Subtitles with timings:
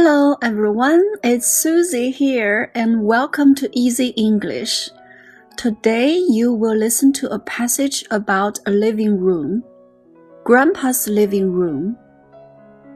[0.00, 4.90] Hello everyone, it's Susie here and welcome to Easy English.
[5.56, 9.64] Today you will listen to a passage about a living room.
[10.44, 11.96] Grandpa's living room.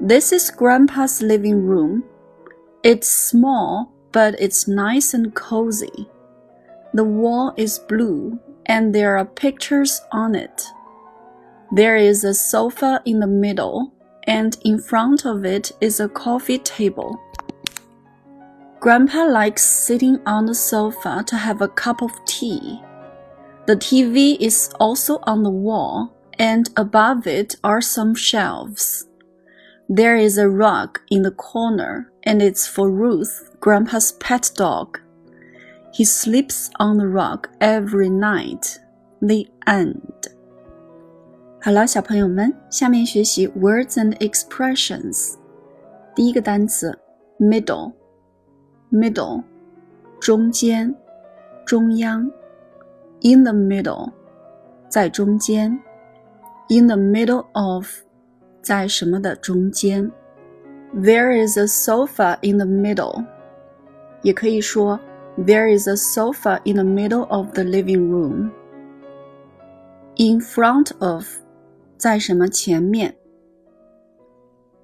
[0.00, 2.04] This is Grandpa's living room.
[2.84, 6.08] It's small, but it's nice and cozy.
[6.92, 10.62] The wall is blue and there are pictures on it.
[11.72, 13.93] There is a sofa in the middle
[14.24, 17.20] and in front of it is a coffee table.
[18.80, 22.80] Grandpa likes sitting on the sofa to have a cup of tea.
[23.66, 29.06] The TV is also on the wall, and above it are some shelves.
[29.88, 35.00] There is a rug in the corner, and it's for Ruth, Grandpa's pet dog.
[35.94, 38.78] He sleeps on the rug every night.
[39.22, 40.13] The end.
[41.63, 45.33] 好了，小朋友们，下面学习 words and expressions。
[46.15, 46.97] 第一个单词
[47.37, 49.43] middle，middle，
[50.19, 50.95] 中间，
[51.65, 52.21] 中央；
[53.21, 54.09] in the middle，
[54.87, 55.77] 在中间；
[56.69, 57.85] in the middle of，
[58.61, 60.09] 在什么的中间；
[60.95, 63.25] there is a sofa in the middle，
[64.21, 64.97] 也可以说
[65.37, 71.25] there is a sofa in the middle of the living room。in front of
[72.03, 73.15] 在什么前面？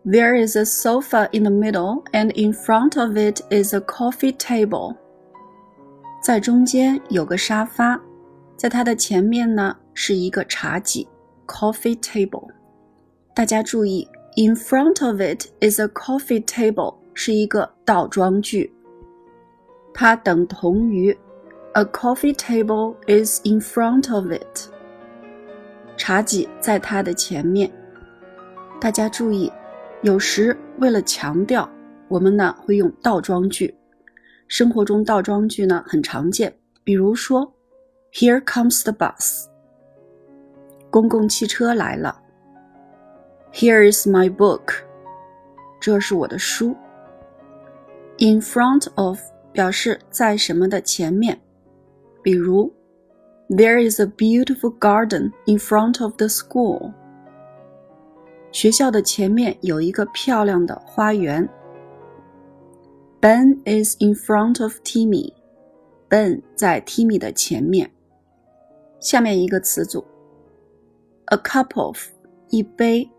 [0.05, 4.35] There is a sofa in the middle, and in front of it is a coffee
[4.35, 4.95] table.
[6.21, 7.99] 在中间有个沙发，
[8.55, 11.07] 在它的前面呢是一个茶几
[11.47, 12.47] （coffee table）。
[13.33, 18.71] 大家注意，in front of it is a coffee table 是一个倒装句，
[19.93, 21.17] 它等同于
[21.73, 24.69] a coffee table is in front of it。
[26.00, 27.70] 茶几在它的前面。
[28.80, 29.52] 大家注意，
[30.00, 31.68] 有时为了强调，
[32.08, 33.76] 我们呢会用倒装句。
[34.48, 36.50] 生活中倒装句呢很常见，
[36.82, 37.52] 比如说
[38.14, 39.44] ，Here comes the bus。
[40.88, 42.18] 公共汽车来了。
[43.52, 44.72] Here is my book。
[45.82, 46.74] 这是我的书。
[48.16, 49.20] In front of
[49.52, 51.38] 表示在什么的前面，
[52.22, 52.72] 比如。
[53.49, 56.93] There is a beautiful garden in front of the school.
[58.51, 61.47] 学校的前面有一个漂亮的花园。
[63.21, 65.33] Ben is in front of Timmy.
[66.09, 67.91] Ben 在 Timmy 的前面。
[68.99, 70.03] 下面一个词组：
[71.25, 71.97] a cup of
[72.49, 73.09] 一杯，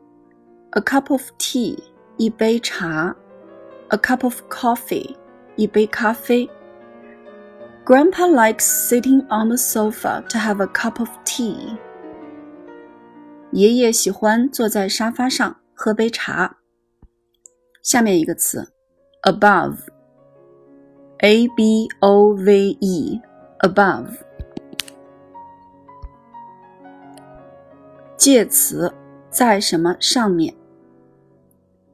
[0.71, 1.79] a cup of tea
[2.17, 3.15] 一杯茶，
[3.89, 5.15] a cup of coffee
[5.55, 6.49] 一杯咖啡。
[7.85, 11.79] Grandpa likes sitting on the sofa to have a cup of tea.
[13.53, 16.57] 爷爷喜欢坐在沙发上喝杯茶。
[17.83, 18.73] 下面一个词，
[19.23, 19.79] above，a
[21.57, 24.09] b o v e，above，
[28.17, 28.93] 介词
[29.31, 30.53] 在什么上面？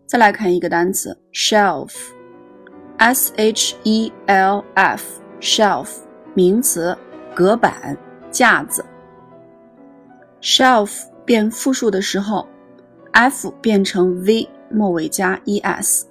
[0.06, 5.20] 再来看一个单词，shelf，s h e l f。
[5.40, 5.88] shelf
[6.34, 6.96] 名词，
[7.34, 7.96] 隔板、
[8.30, 8.84] 架子。
[10.40, 12.48] shelf 变复数的时候，
[13.12, 16.02] f 变成 v，末尾加 es，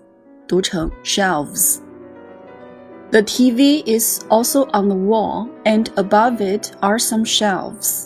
[0.47, 8.05] 读成 shelves。The TV is also on the wall, and above it are some shelves.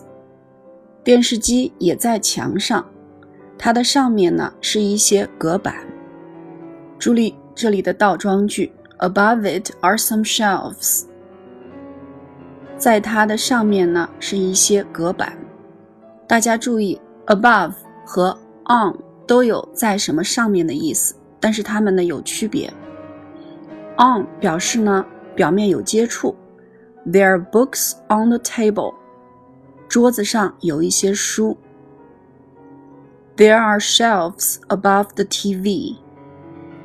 [1.03, 2.83] 电视机也在墙上，
[3.55, 5.75] 它的上面呢是一些隔板。
[6.97, 11.03] 注意这里的倒装句，above it are some shelves。
[12.80, 15.36] 在它的上面呢是一些隔板。
[16.26, 17.74] 大家注意，above
[18.06, 18.96] 和 on
[19.26, 22.72] 都有在什么上面的意思，但是它们呢有区别。
[23.98, 25.04] on 表示呢
[25.34, 26.34] 表面有接触
[27.06, 28.94] ，there are books on the table，
[29.86, 31.58] 桌子上有一些书。
[33.36, 35.96] There are shelves above the TV，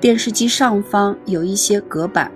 [0.02, 2.30] 电视机上方有一些隔板。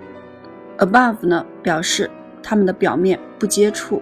[0.78, 2.10] above 呢表示。
[2.42, 4.02] 它们的表面不接触，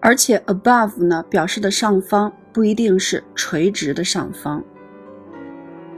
[0.00, 4.62] 而且 above 呢表示的上方不一定是垂直的上方。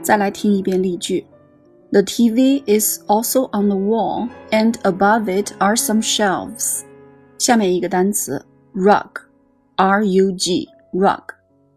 [0.01, 1.25] 再来听一遍例句
[1.91, 6.81] ：The TV is also on the wall, and above it are some shelves.
[7.37, 10.13] 下面一个单词 rug，r-u-g，rug，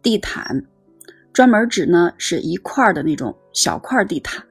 [0.03, 0.65] 地毯，
[1.33, 4.45] 专门指呢是一块的那种小块地毯。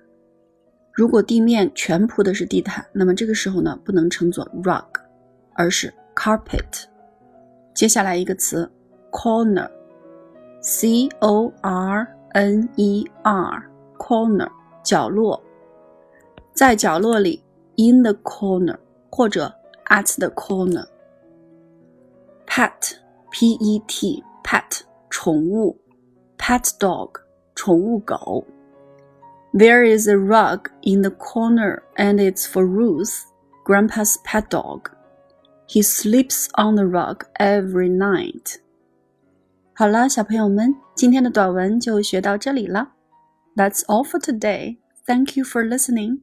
[0.94, 4.86] 如果地面全铺的是地毯，那么这个时候呢，不能称作 rug，
[5.56, 6.84] 而是 carpet。
[7.74, 8.72] 接下来一个词
[9.12, 14.48] corner，c o r n e r，corner
[14.84, 15.42] 角落、
[16.54, 17.44] 在角落里
[17.78, 18.78] ，in the corner，
[19.10, 19.52] 或者
[19.86, 20.86] at the corner。
[22.46, 23.82] pet，p-e-t，pet，
[25.10, 25.76] 宠物
[26.38, 27.14] ，pet dog，
[27.56, 28.46] 宠物狗。
[29.55, 33.25] There is a rug in the corner, and it's for Ruth,
[33.65, 34.91] Grandpa's pet dog.
[35.67, 38.57] He sleeps on the rug every night.
[39.75, 42.93] 好了，小朋友们，今天的短文就学到这里了。
[43.57, 44.79] That's all for today.
[45.07, 46.21] Thank you for listening.